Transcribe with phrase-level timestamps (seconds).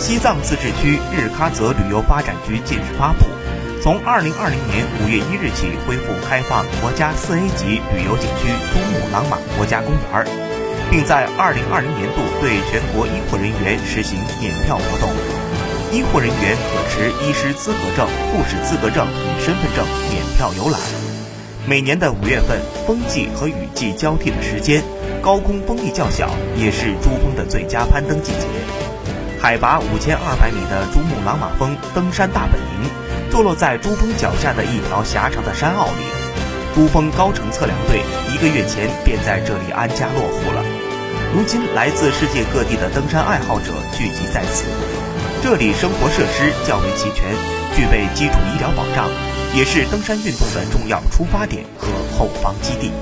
[0.00, 3.26] 西藏自治区日喀则旅游发展局近日发布，
[3.82, 4.32] 从2020
[4.72, 10.26] 年5月1日起恢复开放国家 4A 级旅游景区珠穆朗玛国家公园，
[10.90, 15.10] 并在2020年度对全国医护人员实行免票活动。
[15.92, 20.80] 医护人员可持医师资格证、护士资格证与身份证免票游览。
[21.66, 24.82] 每年的五月份，风季和雨季交替的时间，
[25.20, 28.46] 高空风力较小，也是珠峰的最佳攀登季节。
[29.42, 32.90] 海拔五千二百米的珠穆朗玛峰登山大本营，
[33.30, 36.04] 坐落在珠峰脚下的一条狭长的山坳里。
[36.74, 40.62] 珠峰高程测量队一个月前便在这里安家落户了。
[41.34, 44.66] 如今，来自世界各地的登山爱好者聚集在此。
[45.42, 47.32] 这里生活设施较为齐全，
[47.74, 49.08] 具备基础医疗保障，
[49.56, 52.92] 也是登山运动的重要出发点和后方基地。